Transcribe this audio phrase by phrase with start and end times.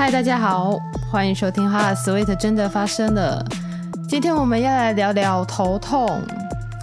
[0.00, 0.78] 嗨，大家好，
[1.10, 3.44] 欢迎收听《哈 Sweet 真的发生了》。
[4.08, 6.22] 今天我们要来聊聊头痛。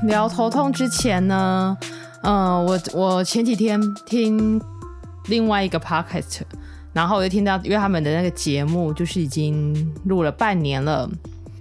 [0.03, 1.75] 聊头痛之前呢，
[2.21, 4.61] 嗯、我我前几天听
[5.29, 6.41] 另外一个 podcast，
[6.93, 11.09] 然后我就听到，因为他们的那个节目就是已经录了半年了。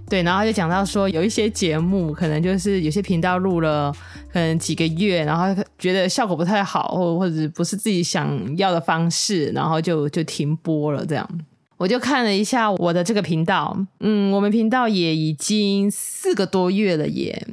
[0.09, 3.91] 对，然后就讲到说，有一些节目可能就是有些频道录了
[4.31, 11.05] 可能几个月，然后觉得效果不太好，或或者不是自己想要的方式，然后就就停播了。
[11.05, 11.29] 这样，
[11.75, 17.45] 我就看了一下我的这个频道，嗯，我们频道也已经四个多月了耶，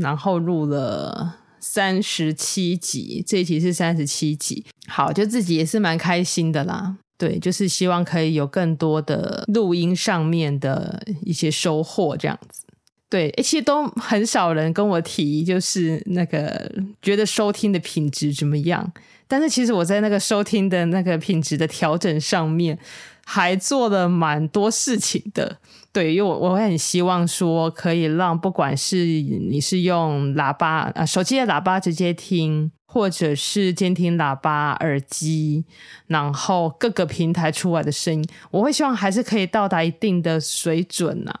[0.00, 6.96] 然后录了三十七集，这一集是三十七集，好，就自己也是蛮开心的啦。
[7.20, 12.64] 对，就是希望可以有更多的录音上面的一些收获，这样子。
[13.10, 18.90] 对，其实都很少人跟我提，就是那个觉得收听的品质怎么样。
[19.28, 22.78] 但是其实我在那个收听的那个品质的调整上面，
[23.26, 25.58] 还做了蛮多事情的。
[25.92, 32.72] 对，因为我我会很希望说，可以让不管是你是用喇叭啊，手机的喇叭直接听。
[32.92, 35.64] 或者是监听喇叭、耳机，
[36.08, 41.32] 然后各个平台出来的声音，我会希望还是可以到达一定的水准呐、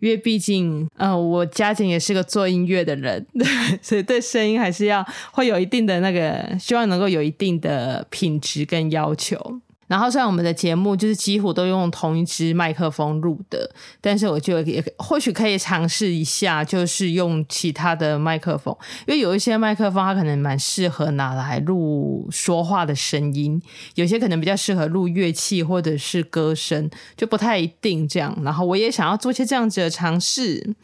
[0.00, 3.26] 因为毕竟，呃，我家境也是个做音乐的人，
[3.80, 9.60] 所以对声音还是要会有一定的那个，希望能够有一定的品质跟要求。
[9.88, 13.68] 然后，虽然我们的节目就是几乎都用同一支麦克风录的，
[14.00, 23.60] 但是我就也或许可以尝试一下，就是用其他的麦克风，因为有一些麦克风它可能蛮适合拿来录说话的声音，
[23.94, 28.38] 有些可能比较适合录乐器或者是歌声，就不太一定这样。
[28.42, 30.74] 然后我也想要做些这样子的尝试，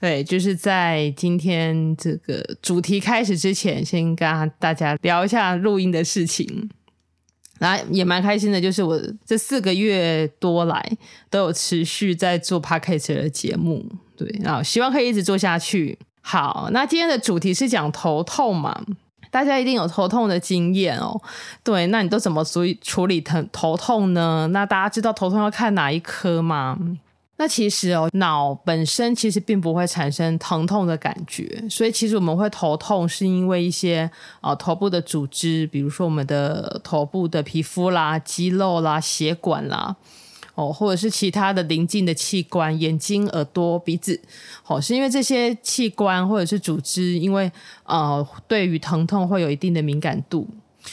[0.00, 6.70] 对，就是在今天这个主题开始之前，先跟大家聊一下录音的事情。
[7.60, 10.82] 然后也蛮开心的，就是我这四个月多来
[11.28, 13.84] 都有持续在做 Podcast 的节目，
[14.16, 15.98] 对，然后希望可以一直做下去。
[16.22, 18.82] 好，那今天的主题是讲头痛嘛，
[19.30, 21.20] 大家一定有头痛的经验哦。
[21.62, 24.48] 对，那你都怎么处理处理疼头痛呢？
[24.52, 26.78] 那大家知道头痛要看哪一科吗？
[27.40, 34.10] 那其实哦，脑本身其实并不会产生疼痛的感觉，所以其实我们会头痛，是因为一些
[34.42, 39.96] 呃头部的组织，比如说我们的头部的皮肤啦、肌肉啦、血管啦，
[40.54, 44.20] 哦，或者是其他的邻近的器官，眼睛、耳朵、鼻子，
[44.66, 47.50] 哦，是因为这些器官或者是组织，因为
[47.84, 50.46] 呃对于疼痛会有一定的敏感度，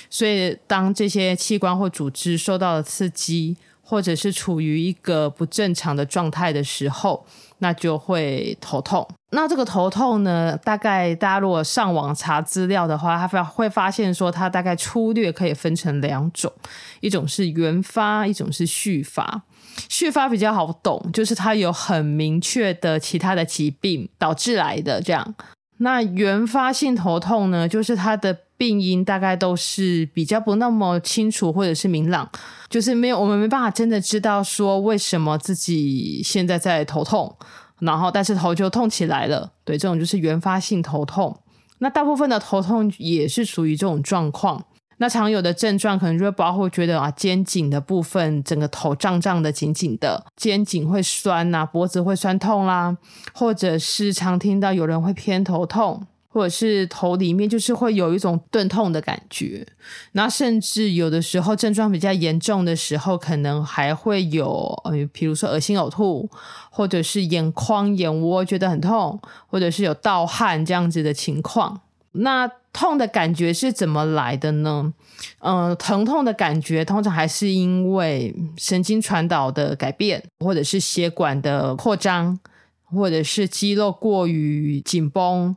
[0.10, 3.58] 所以当这些器官或组织受到了刺激。
[3.90, 7.26] 或者是处于一个不正常的状态的时候，
[7.60, 9.08] 那就会头痛。
[9.32, 16.52] 那这个头痛呢，大概大家如果上网查资料的话，他会发现说，它大概粗略可以分成两种，
[17.00, 19.44] 一种是原发，一种是续发。
[19.88, 25.36] 续发比较好懂，就是它有很明确的其他的疾病导致来的这样。
[25.78, 32.30] 那原发性头痛呢，就是它的病因大概都是比较不那么清楚或者是明朗，
[32.70, 37.38] 就是没有我们没办法真的知道说为什么自己现在在头痛，
[37.80, 39.52] 然后但是头就痛起来了。
[39.64, 41.40] 对，这种就是原发性头痛。
[41.80, 44.66] 那大部分的头痛也是属于这种状况。
[45.00, 52.98] 那常有的症状可能就会包括觉得啊肩颈的部分整个头胀胀的紧紧的，肩颈会酸呐，脖子会酸痛啦，
[53.32, 56.08] 或者是常听到有人会偏头痛。
[56.38, 59.66] 或者是头里面就是会有一种钝痛的感觉，
[60.12, 66.30] 那甚至有的时候症状比较严重的时候，可能还会有呃，比如说恶心呕吐，
[66.70, 71.82] 或者是眼眶、眼窝觉得很痛，或者是有盗汗这样子的情况。
[72.12, 74.94] 那痛的感觉是怎么来的呢？
[75.40, 82.38] 嗯、疼痛的感觉通常还是因为神经传导的改变，或者是血管的扩张，
[82.84, 85.56] 或者是肌肉过于紧绷。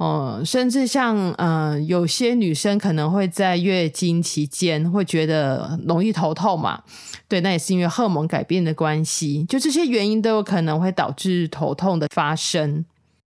[0.00, 6.82] 哦，甚至像、呃，有些女生可能会在月经期间会觉得容易头痛嘛，
[7.28, 12.86] 对，那也是因为荷尔蒙改变的关系，就这些原因都有可能会导致头痛的发生。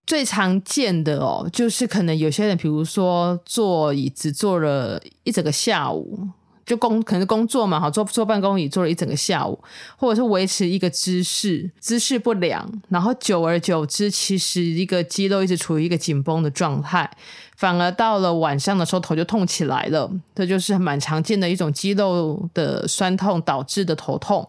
[0.08, 6.30] 最常见的哦，就是可能有些人，比如说坐椅子坐了一整个下午。
[6.72, 9.60] 就工可能是工作嘛，好，坐坐办公椅坐了一整个下午，
[9.98, 17.12] 或者是维持一个姿势，姿势不良，然后久而久之，其实一个肌肉一直处于一个紧绷的状态，
[17.58, 24.48] 反而到了晚上的时候头就痛起来了，这就是蛮常见的一种肌肉的酸痛导致的头痛。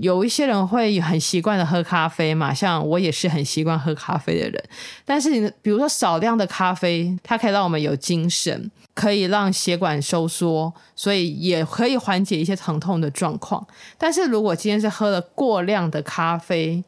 [0.00, 4.64] 有一些人会很习惯的喝咖啡嘛，像我也是很习惯喝咖啡的人。
[5.04, 13.64] 但是比如说少量的咖啡，它可以让我们有精神，可以让血管收缩，所以也可以缓解一些疼痛的状况。
[13.96, 16.82] 但是如果今天是喝了过量的咖啡，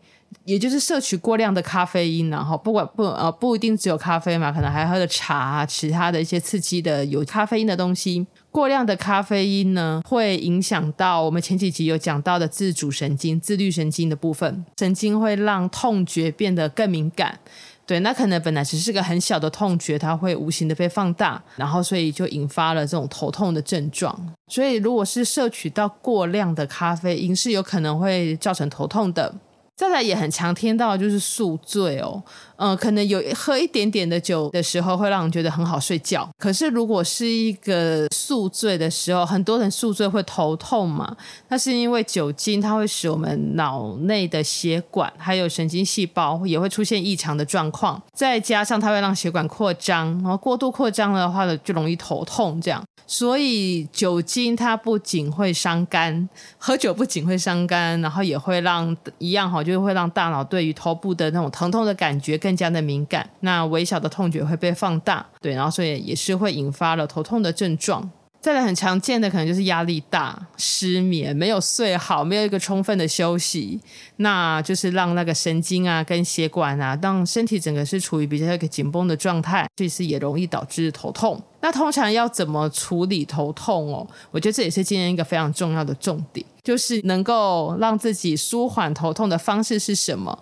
[0.47, 8.25] 也就是摄取过量的咖啡因，然后不管不呃不一定只有咖啡嘛，可能还喝了茶，其他的一些刺激的有咖啡因的东西。
[8.53, 17.39] 过量的咖啡因呢，会影响到我们前几集有讲到的自主神经、自律神经的部分，神经会让痛觉变得更敏感。
[17.85, 24.35] 对，那可能本来只是个很小的痛觉，它会无形的被放大，然后所以就引发了这种头痛的症状。
[24.49, 29.35] 所以如果是摄取到过量的咖啡因，是有可能会造成头痛的。
[29.76, 32.23] 再来也很常听到就是宿醉哦，
[32.56, 36.26] 嗯、呃，可能有喝一点点的酒的时候会让人觉得很好睡觉。
[36.38, 41.14] 可是如果是一个宿醉的时候，很多人宿醉会头痛嘛，
[41.49, 52.82] 那是因为酒精它会使我们脑内的血管还有神经细胞也会出现异常的状况，再加上它会让血管扩张，然后过度扩张的话呢，就容易头痛这样。
[53.08, 56.28] 所以酒精它不仅会伤肝，
[56.58, 59.62] 喝酒不仅会伤肝，然后也会让一样哈。
[59.67, 68.09] 就会让大脑对于头部的那种疼痛的感觉更加的敏感，那微小的痛觉会被放大，对，然后所以也是会引发了头痛的症状。
[68.47, 73.81] 再来很常见的可能就是压力大、失眠、没有睡好、没有一个充分的休息，
[74.19, 81.43] 那就是让那个神经啊跟血管啊，让身体整个是处于比较一个紧绷的状态，其实也容易导致头痛。
[81.61, 84.07] 那通常要怎么处理头痛哦？
[84.31, 90.39] 我觉得这也是今天一个非常重要的重点，就是能够让自己舒缓头痛的方式是什么？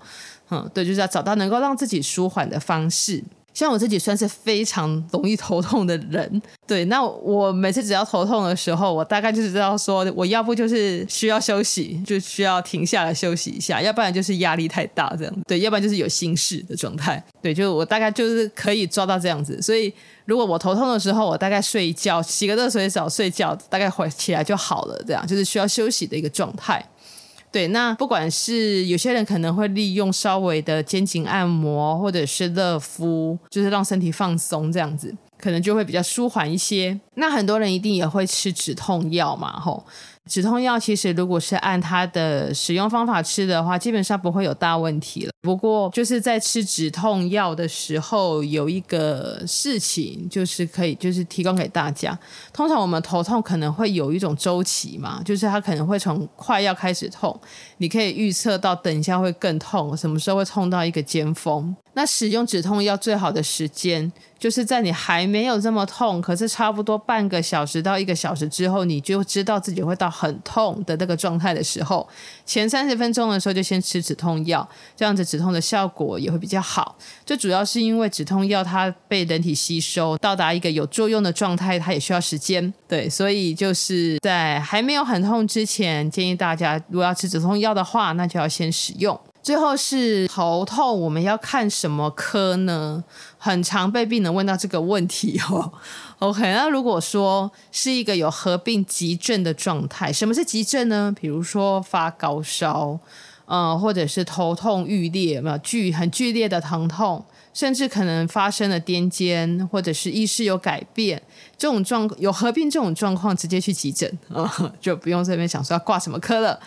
[0.51, 3.25] 嗯，对，就是要找到能够让自己舒缓的方式。
[3.55, 19.93] 像我自己算是非常容易头痛的人，对，那我每次只要头痛的时候，我大概就是知道说，我要不就是需要休息，就需要停下来休息一下，要不然就是压力太大这样，对，要不然就是有心事的状态，对，就是我大概就是可以抓到这样子，所以
[20.25, 26.85] 如果我头痛的时候，我大概睡一觉，洗个热水澡，睡觉，大概回起来就好了，这样就是需要休息的一个状态。
[27.55, 36.99] 对，那不管是有些人可能会利用稍微的肩颈按摩，或者是热敷，就是让身体放松，这样子可能就会比较舒缓一些。
[37.15, 39.87] 那很多人一定也会吃止痛药嘛，吼。
[40.31, 45.33] 止痛药其实如果是按它的使用方法吃的话，基本上不会有大问题了。
[45.43, 52.19] 不过就是在吃止痛药的时候，有一个事情就是可以就是提供给大家。
[52.53, 57.39] 通常我们头痛可能会有一种周期嘛，就是它可能会从快要开始痛，
[57.77, 61.77] 你可以预测到等一下会更痛，什么时候会痛到一个尖峰。
[61.97, 72.09] 那使用止痛药最好的时间，就是在你还没有这么痛，可是差不多半个小时到一个小时之后，你就知道自己会到很痛的那个状态的时候，
[72.47, 74.67] 前三十分钟的时候就先吃止痛药，
[74.97, 76.97] 这样子止痛的效果也会比较好。
[77.27, 82.73] 最主要是因为止痛药它被人体吸收，到达一个有作用的状态，它也需要时间。
[82.87, 89.19] 对，所以就是在还没有很痛之前，建议大家如果要吃止痛药的话，那就要先使用。
[89.45, 93.05] 最后是头痛，我们要看什么科呢？
[93.37, 95.71] 很常被病人问到这个问题哦。
[96.21, 101.15] OK，那如果说是一个有合并急症的状态，什么是急症呢？
[101.21, 102.99] 比如说发高烧，
[103.45, 111.23] 呃，或者是头痛欲裂，没有剧很剧烈的疼痛，甚至可能发生了癫痫，或者是意识有改变，
[111.59, 114.51] 这种状有合并这种状况，直接去急诊啊，
[114.81, 116.59] 就不用这边想说要挂什么科了。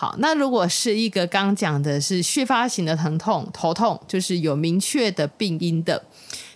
[0.00, 6.00] 好，那如果是一个刚讲的是续发型的疼痛、头痛，就是有明确的病因的，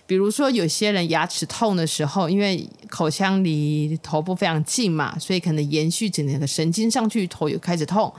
[0.07, 8.09] 比如说有些人牙齿痛的时候，因为口腔离头部非常近嘛，所以可能延续整个神经上去，头又开始痛。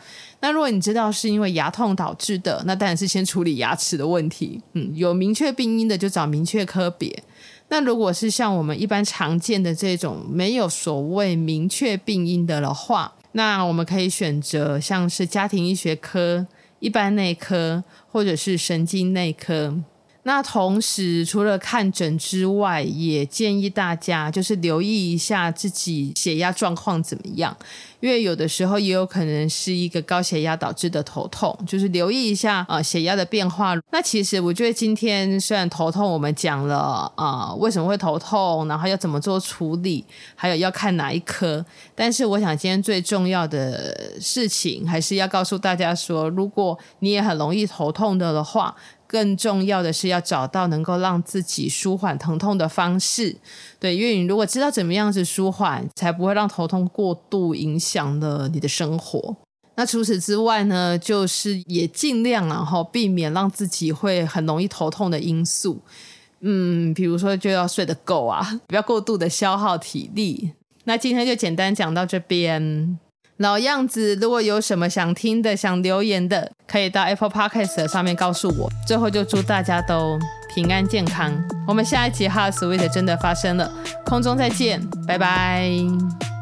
[0.40, 4.60] 那如果你知道是因为牙痛导致的，那当然是先处理牙齿的问题。
[4.74, 7.24] 嗯，有明确病因的就找明确科别。
[7.68, 16.46] 那如果是像我们一般常见的这种没有所谓明确病因的的话，那我们可以选择像是家庭医学科、
[16.78, 19.82] 一般内科或者是神经内科。
[20.26, 27.54] 那同时，除了看诊之外，也建议大家就是留意一下自己血压状况怎么样，
[28.00, 33.74] 因为有的时候也有可能是一个高血压导致的头痛，就是留意一下啊、血压的变化。
[33.92, 40.02] 那其实我觉得今天虽然头痛，我们讲了啊、为什么会头痛，然后要怎么做处理，
[40.34, 41.62] 还有要看哪一科，
[41.94, 48.74] 但是我想今天最重要的事情还是要告诉大家说，如果你也很容易头痛的的话。
[49.14, 53.36] 更重要的是要找到能够让自己舒缓疼痛的方式，
[53.78, 59.36] 对，因为你如果知道怎么样子舒缓，才不会让头痛过度影响了你的生活。
[59.76, 65.80] 那除此之外呢，就是也尽量然后避免让自己会很容易头痛的因素。
[66.40, 70.50] 嗯，比如说就要睡得够啊，不要过度的消耗体力。
[70.82, 72.98] 那今天就简单讲到这边。
[73.38, 78.70] 老样子，如果有什么想听的、想留言的，可以到 Apple Podcast 上面告诉我。
[78.86, 80.18] 最后就祝大家都
[80.54, 81.32] 平安健康。
[81.66, 83.70] 我们下一集哈 Sweet 真的发生了，
[84.04, 86.33] 空中再见，拜拜。